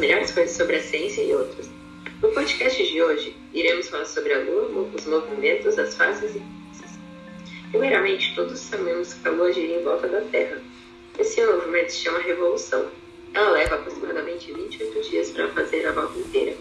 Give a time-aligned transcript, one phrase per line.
[0.00, 1.68] melhores coisas sobre a ciência e outras.
[2.22, 6.42] No podcast de hoje, iremos falar sobre a Lua, os movimentos, as fases e
[7.70, 10.60] Primeiramente, todos sabemos que a Lua gira em volta da Terra.
[11.16, 12.88] Esse movimento se chama revolução.
[13.32, 16.56] Ela leva aproximadamente 28 dias para fazer a volta inteira.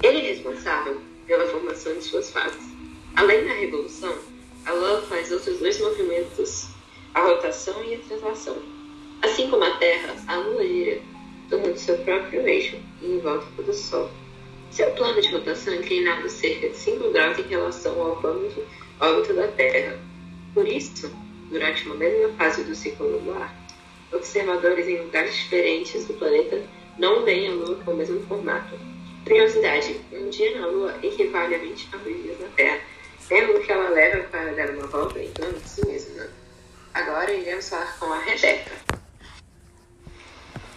[0.00, 2.62] Ele é responsável pela formação de suas fases.
[3.16, 4.16] Além da revolução,
[4.64, 6.68] a Lua faz outros dois movimentos,
[7.14, 8.56] a rotação e a translação.
[9.22, 11.00] Assim como a Terra, a Lua gira
[11.52, 14.10] tomando seu próprio eixo em volta do Sol.
[14.70, 18.62] Seu plano de rotação é inclinado cerca de 5 graus em relação ao plano de
[18.98, 19.98] órbita da Terra.
[20.54, 21.14] Por isso,
[21.50, 23.54] durante uma mesma fase do ciclo lunar,
[24.10, 26.62] observadores em lugares diferentes do planeta
[26.98, 28.74] não veem a Lua com o mesmo formato.
[29.26, 32.80] Curiosidade: um dia na Lua equivale a 29 dias na Terra,
[33.28, 36.28] tempo que ela leva para dar uma volta em torno de si mesma.
[36.94, 39.01] Agora iremos falar com a Rebeca.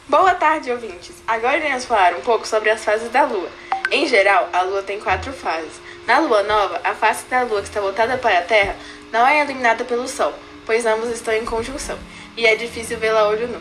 [0.07, 1.15] Boa tarde, ouvintes!
[1.25, 3.49] Agora iremos falar um pouco sobre as fases da Lua.
[3.89, 5.81] Em geral, a Lua tem quatro fases.
[6.05, 8.75] Na Lua nova, a face da Lua que está voltada para a Terra
[9.11, 10.31] não é iluminada pelo Sol,
[10.63, 11.97] pois ambos estão em conjunção,
[12.37, 13.59] e é difícil vê-la a olho nu.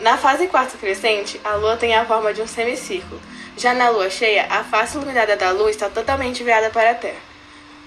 [0.00, 3.20] Na fase quarta crescente, a Lua tem a forma de um semicírculo.
[3.56, 7.20] Já na Lua cheia, a face iluminada da Lua está totalmente virada para a Terra.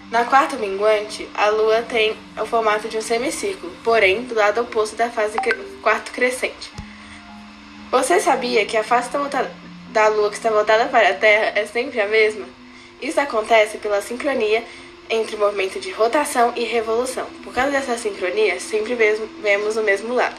[0.10, 4.96] Na quarta minguante, a Lua tem o formato de um semicírculo, porém do lado oposto
[4.96, 5.38] da fase
[5.82, 6.81] quarto crescente.
[7.92, 9.10] Você sabia que a face
[9.90, 12.46] da Lua que está voltada para a Terra é sempre a mesma?
[13.02, 14.64] Isso acontece pela sincronia
[15.10, 17.26] entre o movimento de rotação e revolução.
[17.44, 20.38] Por causa dessa sincronia, sempre vemos o mesmo lado.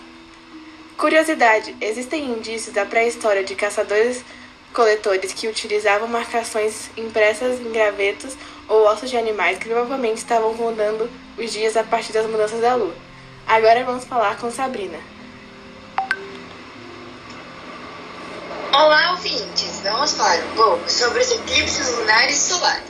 [0.96, 8.34] Curiosidade: existem indícios da pré-história de caçadores-coletores que utilizavam marcações impressas em gravetos
[8.66, 11.06] ou ossos de animais que provavelmente estavam contando
[11.36, 12.94] os dias a partir das mudanças da lua.
[13.46, 14.98] Agora vamos falar com Sabrina.
[18.74, 19.80] Olá, ouvintes!
[19.82, 22.88] Vamos falar um pouco sobre os eclipses lunares solares.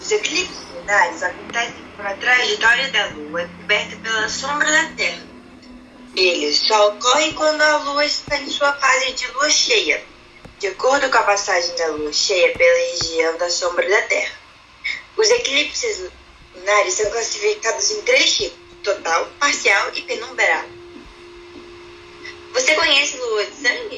[0.00, 5.26] Os eclipses lunares acontecem por a trajetória da Lua coberta pela sombra da Terra.
[6.14, 10.00] Eles só ocorrem quando a Lua está em sua fase de lua cheia,
[10.60, 14.34] de acordo com a passagem da Lua cheia pela região da sombra da Terra.
[15.16, 16.08] Os eclipses
[16.54, 20.64] lunares são classificados em três tipos: total, parcial e penumbral.
[22.52, 23.89] Você conhece lua de sangue?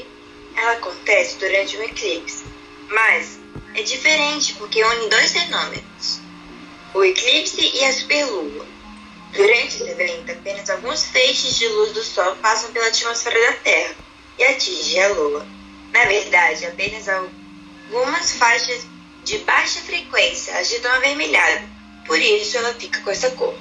[1.38, 2.42] Durante um eclipse,
[2.88, 3.38] mas
[3.74, 6.20] é diferente porque une dois fenômenos,
[6.94, 8.66] o eclipse e a superlua.
[9.32, 13.94] Durante esse evento, apenas alguns feixes de luz do Sol passam pela atmosfera da Terra
[14.38, 15.46] e atingem a Lua.
[15.92, 18.86] Na verdade, apenas algumas faixas
[19.24, 21.62] de baixa frequência agitam avermelhada,
[22.06, 23.54] por isso ela fica com essa cor.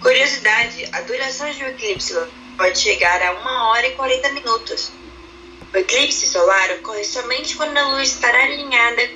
[0.00, 2.14] Curiosidade: a duração de um eclipse
[2.56, 4.92] pode chegar a 1 hora e 40 minutos,
[5.72, 9.10] o eclipse solar ocorre somente quando a luz estará alinhada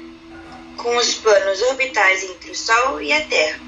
[0.76, 3.60] com os planos orbitais entre o Sol e a Terra.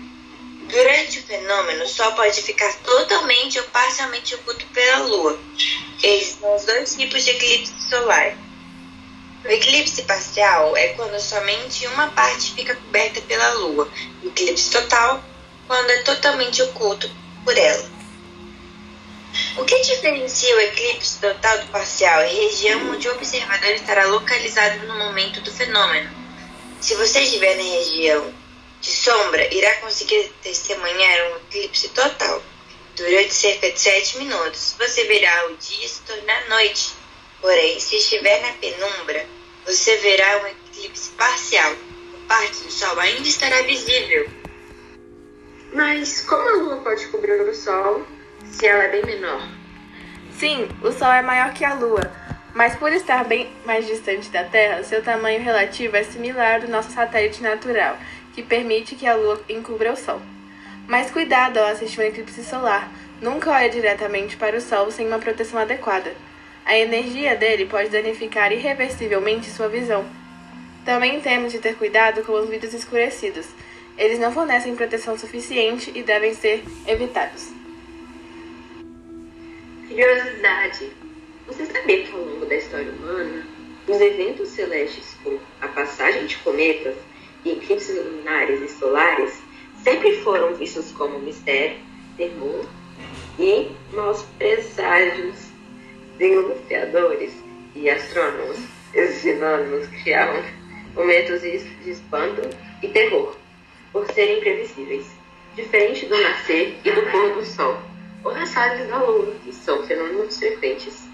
[0.69, 5.38] Durante o fenômeno, o Sol pode ficar totalmente ou parcialmente oculto pela Lua.
[6.03, 8.37] Esses são os dois tipos de eclipse solar.
[9.44, 13.88] O eclipse parcial é quando somente uma parte fica coberta pela Lua.
[14.22, 15.22] O eclipse total,
[15.66, 17.10] quando é totalmente oculto
[17.44, 18.02] por ela.
[19.56, 24.87] O que diferencia o eclipse total do parcial é região onde o observador estará localizado
[24.87, 26.10] no momento do fenômeno.
[26.81, 28.34] Se você estiver na região
[28.81, 32.43] de sombra, irá conseguir testemunhar um eclipse total.
[32.97, 36.93] Durante cerca de 7 minutos, você verá o dia se tornar noite.
[37.41, 39.26] Porém, se estiver na penumbra,
[39.64, 41.75] você verá um eclipse parcial.
[42.28, 44.28] Parte do Sol ainda estará visível.
[45.73, 48.06] Mas como a Lua pode cobrir o Sol
[48.44, 49.49] se ela é bem menor.
[50.33, 52.11] Sim, o Sol é maior que a Lua,
[52.55, 56.69] mas por estar bem mais distante da Terra, seu tamanho relativo é similar ao do
[56.69, 57.97] nosso satélite natural,
[58.35, 60.21] que permite que a Lua encubra o Sol.
[60.87, 62.91] Mas cuidado ao assistir um eclipse solar.
[63.21, 66.12] Nunca olhe diretamente para o Sol sem uma proteção adequada.
[66.65, 70.05] A energia dele pode danificar irreversivelmente sua visão.
[70.85, 73.47] Também temos de ter cuidado com os vidros escurecidos.
[73.97, 77.62] Eles não fornecem proteção suficiente e devem ser evitados.
[79.93, 80.91] Curiosidade:
[81.47, 83.47] você sabia que ao longo da história humana,
[83.87, 86.94] os eventos celestes como a passagem de cometas
[87.44, 89.43] e eclipses lunares e solares
[89.85, 91.77] sempre foram vistos como mistério,
[92.17, 92.65] temor
[93.39, 95.50] e maus presságios.
[96.17, 97.35] Denunciadores
[97.75, 98.61] e astrônomos,
[98.95, 100.43] esses sinônimos criavam
[100.95, 102.41] momentos de espanto
[102.83, 103.37] e terror,
[103.93, 105.05] por serem imprevisíveis,
[105.55, 107.92] diferente do nascer e do pôr do sol
[108.25, 111.09] ou as fases da Lua, que são fenômenos frequentes.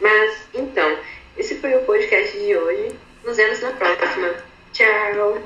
[0.00, 0.98] Mas, então,
[1.36, 2.96] esse foi o podcast de hoje.
[3.24, 4.34] Nos vemos na próxima.
[4.72, 5.42] Tchau!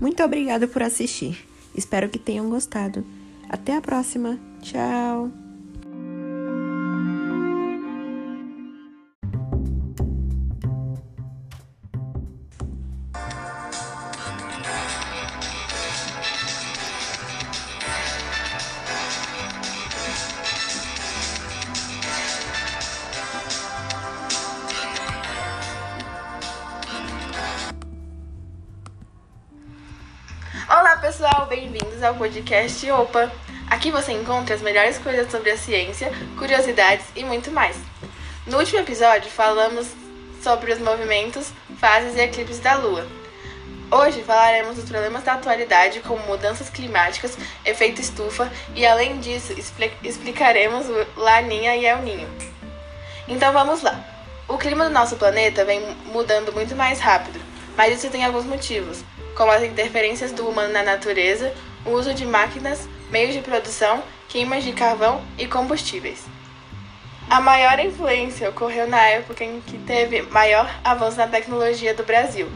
[0.00, 1.46] Muito obrigada por assistir.
[1.74, 3.04] Espero que tenham gostado.
[3.48, 4.38] Até a próxima.
[4.62, 5.49] Tchau!
[32.00, 33.30] Bem-vindos ao podcast Opa!
[33.68, 37.76] Aqui você encontra as melhores coisas sobre a ciência, curiosidades e muito mais.
[38.46, 39.88] No último episódio falamos
[40.42, 43.06] sobre os movimentos, fases e eclipses da Lua.
[43.90, 49.92] Hoje falaremos dos problemas da atualidade, como mudanças climáticas, efeito estufa e, além disso, expli
[50.02, 52.28] explicaremos o Laninha e El Ninho.
[53.28, 54.02] Então vamos lá.
[54.48, 57.40] O clima do nosso planeta vem mudando muito mais rápido,
[57.76, 59.04] mas isso tem alguns motivos
[59.40, 61.54] como as interferências do humano na natureza,
[61.84, 66.24] o uso de máquinas, meios de produção, queimas de carvão e combustíveis.
[67.28, 72.48] A maior influência ocorreu na época em que teve maior avanço na tecnologia do Brasil.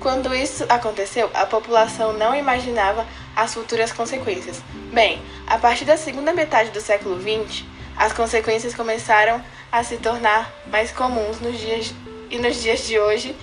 [0.00, 4.62] Quando isso aconteceu, a população não imaginava as futuras consequências.
[4.92, 7.64] Bem, a partir da segunda metade do século XX,
[7.96, 9.42] as consequências começaram
[9.72, 11.94] a se tornar mais comuns nos dias
[12.30, 13.34] e nos dias de hoje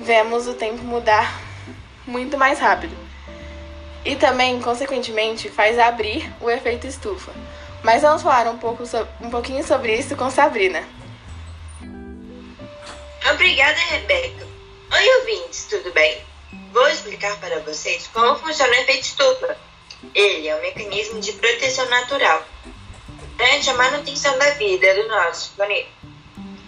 [0.00, 1.40] vemos o tempo mudar
[2.06, 3.05] muito mais rápido.
[4.06, 7.32] E também, consequentemente, faz abrir o efeito estufa.
[7.82, 10.88] Mas vamos falar um, pouco so um pouquinho sobre isso com Sabrina.
[13.28, 14.46] Obrigada, Rebeca.
[14.92, 16.22] Oi, ouvintes, tudo bem?
[16.72, 19.58] Vou explicar para vocês como funciona o efeito estufa.
[20.14, 22.46] Ele é um mecanismo de proteção natural
[23.36, 25.88] durante a manutenção da vida do nosso planeta.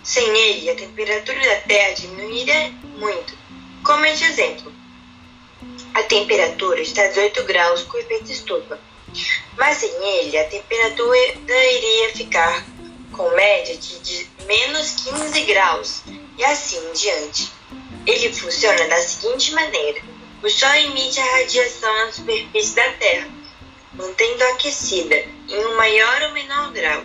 [0.03, 3.39] Sem ele, a temperatura da Terra diminuiria muito.
[3.85, 4.73] Como este exemplo,
[5.99, 8.79] a temperatura está a 18 graus com efeito estufa,
[9.57, 12.65] mas sem ele a temperatura iria ficar
[13.11, 16.03] com média de menos 15 graus
[16.37, 17.51] e assim em diante.
[18.07, 20.01] Ele funciona da seguinte maneira:
[20.41, 23.29] o Sol emite a radiação na superfície da Terra,
[23.95, 25.17] mantendo aquecida
[25.49, 27.03] em um maior ou menor grau,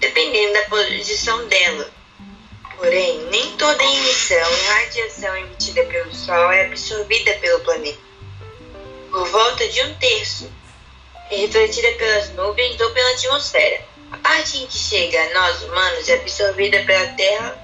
[0.00, 1.90] dependendo da posição dela.
[2.76, 8.13] Porém, nem toda emissão e radiação emitida pelo Sol é absorvida pelo planeta
[9.14, 10.50] por volta de um terço,
[11.30, 13.80] é refletida pelas nuvens ou pela atmosfera.
[14.10, 17.56] A parte em que chega a nós humanos é absorvida pela Terra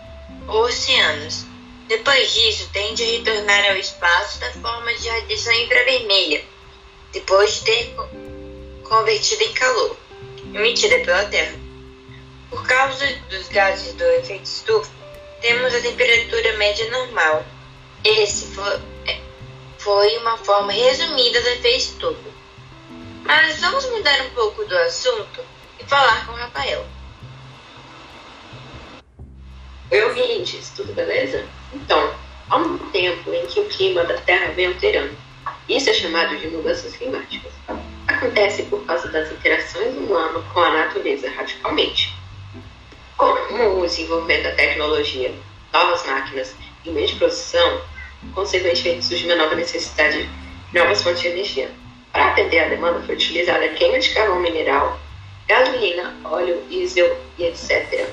[0.47, 1.45] ou oceanos.
[1.89, 6.45] Depois disso, tende a retornar ao espaço da forma de radiação infravermelha,
[7.13, 7.97] depois de ter
[8.85, 9.97] convertido em calor,
[10.55, 11.59] emitida pela Terra.
[12.49, 14.91] Por causa dos gases do efeito estufa,
[15.41, 17.45] temos a temperatura média normal.
[18.05, 18.79] Esse foi
[19.81, 22.31] foi uma forma resumida do efeito estufa.
[23.25, 25.41] Mas vamos mudar um pouco do assunto
[25.79, 26.85] e falar com o Rafael.
[29.91, 31.47] Oi, ouvintes, tudo beleza?
[31.73, 32.15] Então,
[32.51, 35.17] há um tempo em que o clima da Terra vem alterando.
[35.67, 37.53] Isso é chamado de mudanças climáticas.
[38.07, 42.15] Acontece por causa das interações do humano com a natureza radicalmente.
[43.17, 45.35] Como o desenvolvimento da tecnologia,
[45.73, 47.81] novas máquinas e meios de produção
[48.35, 50.23] Consequentemente, surge uma nova necessidade
[50.73, 51.71] de novas fontes de energia.
[52.13, 54.99] Para atender a demanda, foi utilizada queima de carvão mineral,
[55.49, 58.09] gasolina, óleo, diesel e etc.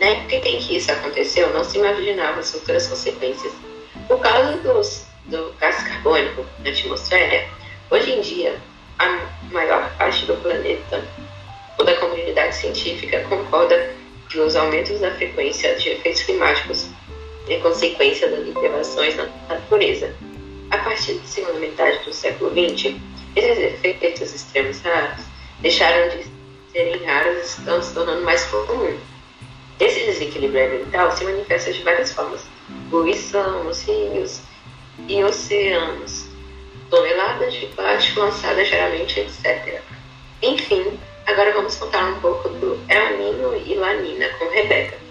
[0.00, 3.52] Na época em que isso aconteceu, não se imaginava as futuras consequências.
[4.08, 7.48] Por causa dos, do gás carbônico na atmosfera,
[7.90, 8.56] hoje em dia,
[8.98, 11.04] a maior parte do planeta,
[11.78, 13.94] ou da comunidade científica, concorda
[14.28, 16.88] que os aumentos da frequência de efeitos climáticos
[17.48, 20.14] em consequência das interações na natureza.
[20.70, 22.94] A partir da segunda metade do século XX,
[23.36, 25.24] esses efeitos extremos raros
[25.60, 26.26] deixaram de
[26.72, 29.00] serem raros e estão se tornando mais comuns.
[29.78, 32.42] Esse desequilíbrio ambiental se manifesta de várias formas:
[32.90, 34.40] poluição rios
[35.08, 36.26] e oceanos,
[36.88, 39.80] toneladas de plástico lançadas geralmente, etc.
[40.42, 45.01] Enfim, agora vamos contar um pouco do El Nino e La Nina com Rebeca.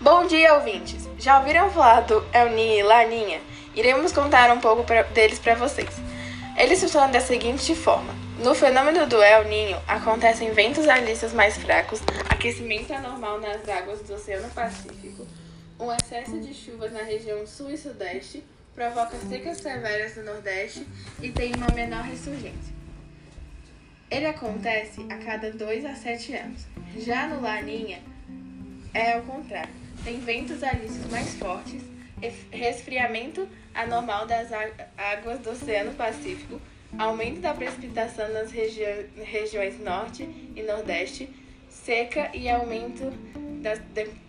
[0.00, 1.08] Bom dia, ouvintes!
[1.18, 3.40] Já ouviram falar do El Ninho e Laninha?
[3.74, 5.90] Iremos contar um pouco pra, deles para vocês.
[6.56, 12.00] Eles funcionam da seguinte forma: no fenômeno do El Ninho acontecem ventos alistas mais fracos,
[12.28, 15.26] aquecimento anormal nas águas do Oceano Pacífico,
[15.80, 18.44] um excesso de chuvas na região sul e sudeste,
[18.76, 20.86] provoca secas severas no nordeste
[21.20, 22.72] e tem uma menor ressurgência.
[24.08, 26.66] Ele acontece a cada 2 a 7 anos.
[26.96, 28.00] Já no Laninha,
[28.94, 29.87] é ao contrário.
[30.04, 31.82] Tem ventos alícios mais fortes,
[32.50, 34.48] resfriamento anormal das
[34.96, 36.60] águas do Oceano Pacífico,
[36.98, 38.82] aumento da precipitação nas regi
[39.16, 40.22] regiões norte
[40.56, 41.28] e nordeste,
[41.68, 43.10] seca e aumento
[43.62, 43.74] da,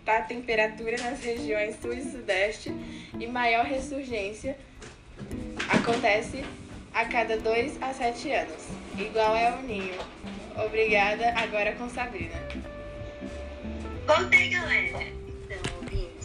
[0.04, 2.70] da temperatura nas regiões sul e sudeste
[3.18, 4.56] e maior ressurgência
[5.68, 6.44] acontece
[6.92, 9.94] a cada 2 a 7 anos, igual é o ninho.
[10.64, 12.34] Obrigada, agora com Sabrina.
[14.06, 15.19] Voltei, galera!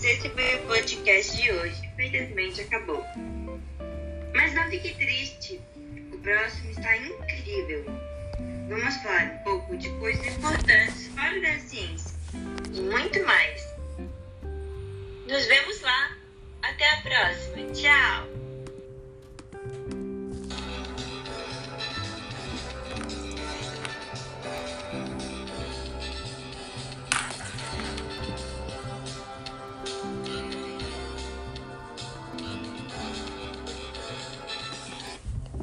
[0.06, 1.90] Esse foi o podcast de hoje.
[1.96, 3.04] Felizmente acabou.
[4.36, 5.60] Mas não fique triste,
[6.14, 7.84] o próximo está incrível.
[8.70, 12.16] Vamos falar um pouco de coisas importantes fora da ciência
[12.72, 13.68] e muito mais.
[15.28, 16.16] Nos vemos lá.
[16.62, 17.72] Até a próxima.
[17.74, 18.45] Tchau!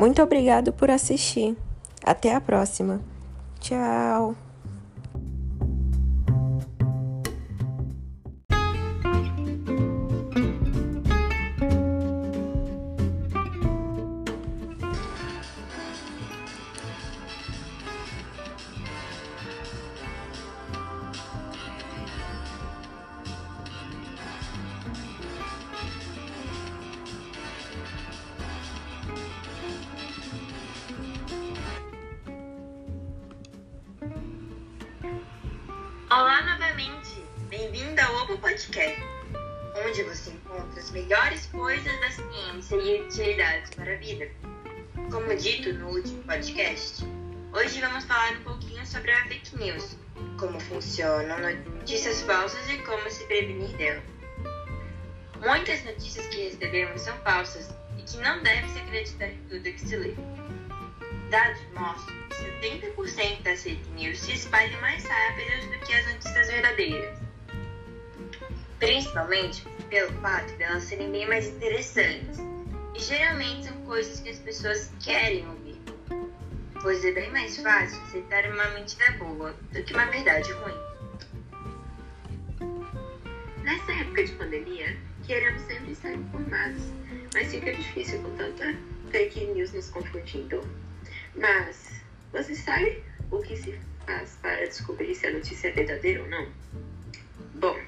[0.02, 1.56] Muito obrigado por assistir.
[2.04, 3.00] Até a próxima.
[3.60, 4.34] Tchau.
[38.52, 39.00] Podcast,
[39.82, 44.28] onde você encontra as melhores coisas da ciência e utilidades para a vida.
[45.10, 47.02] Como dito no último podcast,
[47.54, 49.96] hoje vamos falar um pouquinho sobre a fake news,
[50.38, 51.38] como funcionam
[51.78, 54.02] notícias falsas e como se prevenir dela.
[55.40, 59.80] Muitas notícias que recebemos são falsas e que não deve se acreditar em tudo que
[59.80, 60.14] se lê.
[61.30, 62.34] Dados mostram que
[62.68, 67.21] 70% das fake news se espalham mais rápido do que as notícias verdadeiras.
[68.82, 72.40] Principalmente pelo fato de elas serem bem mais interessantes.
[72.96, 75.80] E geralmente são coisas que as pessoas querem ouvir.
[76.82, 80.74] Pois é bem mais fácil aceitar uma mentira boa do que uma verdade ruim.
[83.62, 84.96] Nessa época de pandemia,
[85.28, 86.82] queremos sempre estar informados,
[87.34, 88.74] mas fica difícil com tanta
[89.12, 90.60] fake news nos confundindo.
[91.36, 96.28] Mas você sabe o que se faz para descobrir se a notícia é verdadeira ou
[96.28, 96.48] não?
[97.54, 97.78] Bom,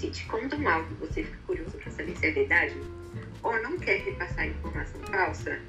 [0.00, 2.74] se te contam algo você fica curioso para saber se é verdade,
[3.42, 5.60] ou não quer repassar informação falsa,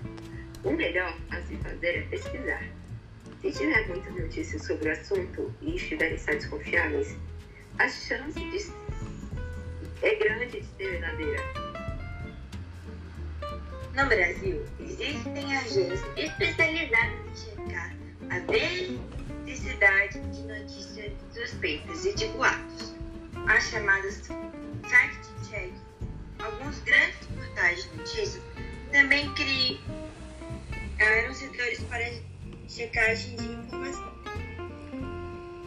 [0.63, 2.63] o melhor a se fazer é pesquisar.
[3.41, 7.17] Se tiver muitas notícias sobre o assunto e estiverem sites confiáveis,
[7.77, 8.71] a chance de...
[10.01, 11.43] é grande de ser verdadeira.
[13.93, 17.93] No Brasil, existem agências especializadas em checar
[18.29, 22.90] a veracidade de notícias suspeitas e de boatos,
[23.47, 24.27] as chamadas
[24.83, 25.71] fact-check.
[26.39, 28.41] Alguns grandes portais de notícias
[28.91, 29.79] também criaram
[31.33, 32.11] setores para
[32.67, 34.11] checagem de informação.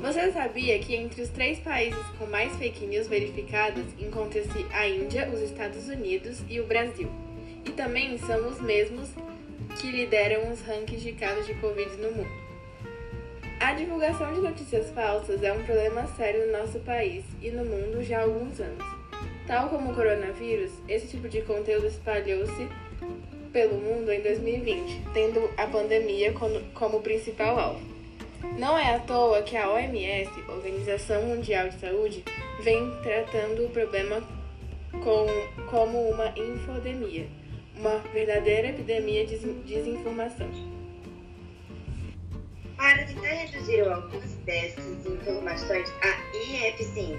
[0.00, 5.30] Você sabia que entre os três países com mais fake news verificadas encontra-se a Índia,
[5.30, 7.10] os Estados Unidos e o Brasil?
[7.64, 9.08] e também são os mesmos
[9.80, 12.43] que lideram os rankings de casos de Covid no mundo.
[13.60, 18.02] A divulgação de notícias falsas é um problema sério no nosso país e no mundo
[18.02, 18.84] já há alguns anos.
[19.46, 22.68] Tal como o coronavírus, esse tipo de conteúdo espalhou-se
[23.52, 26.32] pelo mundo em 2020, tendo a pandemia
[26.74, 27.94] como principal alvo.
[28.58, 32.24] Não é à toa que a OMS, Organização Mundial de Saúde,
[32.60, 34.22] vem tratando o problema
[34.92, 35.26] com,
[35.70, 37.26] como uma infodemia
[37.76, 40.48] uma verdadeira epidemia de desinformação.
[42.84, 47.18] Para tentar reduzir o alcance dessas informações, a IFCI,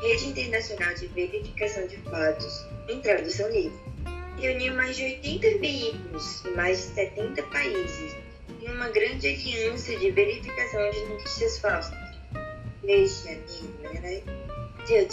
[0.00, 3.78] Rede Internacional de Verificação de Fatos, em tradução livre,
[4.38, 8.16] reuniu mais de 80 veículos em mais de 70 países
[8.62, 11.94] em uma grande aliança de verificação de notícias falsas.
[12.82, 15.06] de janeiro era dia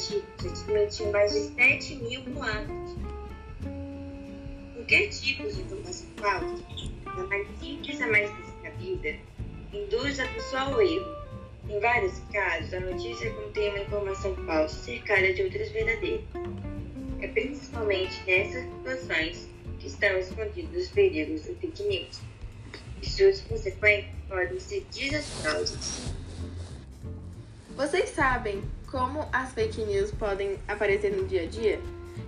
[0.88, 2.96] tinha mais de 7 mil boatos.
[4.74, 6.64] Qualquer tipo de informação falsa,
[7.04, 9.35] da mais simples a mais descabida,
[9.76, 11.16] induz a pessoa ao erro.
[11.70, 16.24] Em vários casos, a notícia contém uma informação falsa cercada de outras verdadeiras.
[17.22, 22.22] É principalmente nessas situações que estão escondidos os perigos do fake news.
[23.02, 26.14] E suas consequências podem ser desastrosas.
[27.76, 31.80] Vocês sabem como as fake news podem aparecer no dia a dia?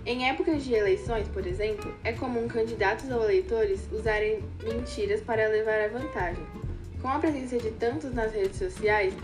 [0.04, 5.80] Em épocas de eleições, por exemplo, é comum candidatos ou eleitores usarem mentiras para levar
[5.80, 6.67] a vantagem.
[7.00, 9.14] Com a presença de tantos nas redes sociais,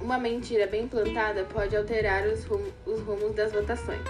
[0.00, 4.02] uma mentira bem plantada pode alterar os, rum os rumos das votações.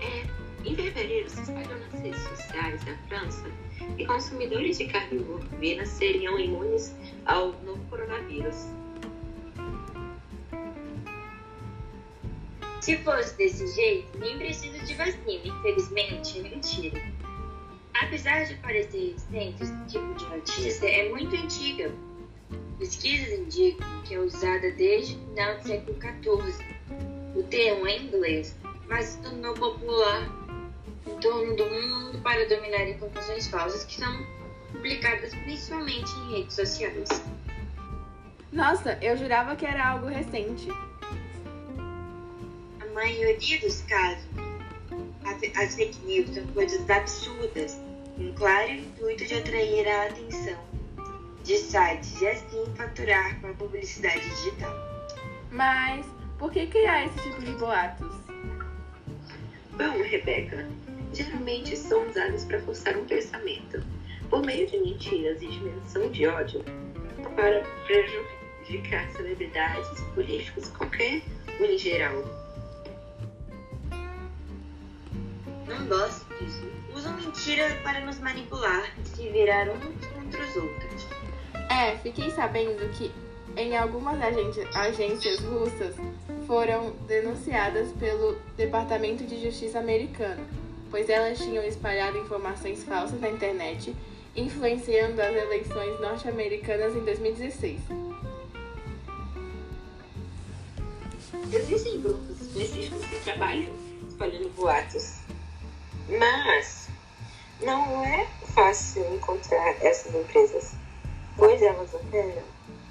[0.00, 3.50] É, em fevereiro se espalhou nas redes sociais da França
[3.96, 8.66] que consumidores de carne bovina seriam imunes ao novo coronavírus.
[12.80, 15.40] Se fosse desse jeito, nem precisa de vacina.
[15.44, 17.15] Infelizmente, é mentira.
[18.02, 21.92] Apesar de parecer recente, esse tipo de notícia é muito antiga.
[22.78, 26.64] Pesquisas indicam que é usada desde o final do século XIV.
[27.34, 28.54] O termo é inglês,
[28.88, 30.28] mas se tornou popular
[31.06, 34.26] em torno do mundo para dominar informações falsas que são
[34.72, 37.08] publicadas principalmente em redes sociais.
[38.52, 40.68] Nossa, eu jurava que era algo recente
[42.96, 44.24] maioria dos casos,
[45.54, 47.78] as fake news são coisas absurdas,
[48.16, 50.58] com claro intuito de atrair a atenção
[51.44, 54.74] de sites e assim faturar com a publicidade digital.
[55.50, 56.06] Mas
[56.38, 58.16] por que criar esse tipo de boatos?
[59.72, 60.66] Bom, Rebeca,
[61.12, 63.84] geralmente são usados para forçar um pensamento,
[64.28, 66.64] por meio de mentiras e de menção de ódio,
[67.36, 71.22] para prejudicar celebridades, políticos, qualquer
[71.60, 72.24] um em geral.
[75.68, 76.75] Não gosto disso.
[76.96, 81.06] Usam mentira para nos manipular e se virar uns contra os outros.
[81.68, 83.12] É, fiquei sabendo que
[83.54, 84.18] em algumas
[84.74, 85.94] agências russas
[86.46, 90.42] foram denunciadas pelo Departamento de Justiça americano,
[90.90, 93.94] pois elas tinham espalhado informações falsas na internet,
[94.34, 97.78] influenciando as eleições norte-americanas em 2016.
[101.52, 103.70] Existem grupos específicos que trabalham
[104.08, 105.26] espalhando boatos
[106.08, 106.85] mas
[107.60, 110.72] não é fácil encontrar essas empresas,
[111.36, 112.42] pois elas operam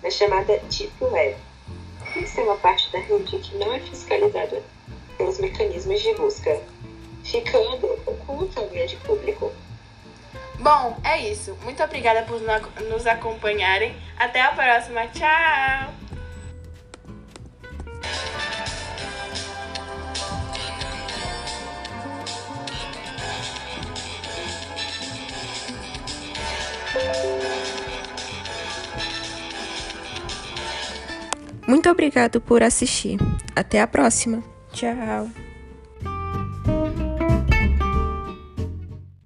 [0.01, 1.37] na chamada Deep Web.
[2.15, 4.63] Isso é uma parte da rede que não é fiscalizada
[5.17, 6.61] pelos mecanismos de busca,
[7.23, 9.51] ficando oculta ao grande público.
[10.59, 11.57] Bom, é isso.
[11.63, 12.41] Muito obrigada por
[12.89, 13.95] nos acompanharem.
[14.17, 15.05] Até a próxima.
[15.07, 16.04] Tchau!
[31.67, 33.17] Muito obrigado por assistir.
[33.55, 34.43] Até a próxima.
[34.71, 35.44] Tchau.